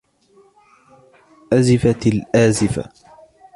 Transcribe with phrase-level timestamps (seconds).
[1.53, 2.89] أَزِفَتِ الْآزِفَةُ